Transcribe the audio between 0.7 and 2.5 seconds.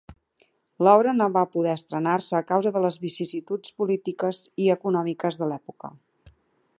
L'obra no va poder estrenar-se a